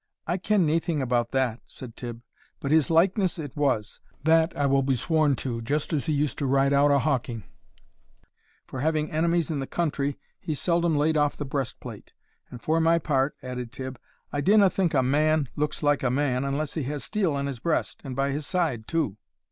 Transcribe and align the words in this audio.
"I 0.25 0.37
ken 0.37 0.65
naething 0.65 0.99
about 0.99 1.29
that," 1.29 1.61
said 1.67 1.95
Tibb, 1.95 2.23
"but 2.59 2.71
his 2.71 2.89
likeness 2.89 3.37
it 3.37 3.55
was, 3.55 3.99
that 4.23 4.51
I 4.57 4.65
will 4.65 4.81
be 4.81 4.95
sworn 4.95 5.35
to, 5.35 5.61
just 5.61 5.93
as 5.93 6.07
he 6.07 6.13
used 6.13 6.39
to 6.39 6.47
ride 6.47 6.73
out 6.73 6.89
a 6.89 6.97
hawking; 6.97 7.43
for 8.65 8.79
having 8.81 9.11
enemies 9.11 9.51
in 9.51 9.59
the 9.59 9.67
country, 9.67 10.17
he 10.39 10.55
seldom 10.55 10.97
laid 10.97 11.17
off 11.17 11.37
the 11.37 11.45
breast 11.45 11.79
plate; 11.79 12.13
and 12.49 12.63
for 12.63 12.79
my 12.81 12.97
part," 12.97 13.35
added 13.43 13.71
Tibb, 13.71 13.99
"I 14.33 14.41
dinna 14.41 14.71
think 14.71 14.95
a 14.95 15.03
man 15.03 15.49
looks 15.55 15.83
like 15.83 16.01
a 16.01 16.09
man 16.09 16.45
unless 16.45 16.73
he 16.73 16.81
has 16.85 17.03
steel 17.03 17.33
on 17.35 17.45
his 17.45 17.59
breast, 17.59 18.01
and 18.03 18.15
by 18.15 18.31
his 18.31 18.47
side 18.47 18.87
too." 18.87 19.17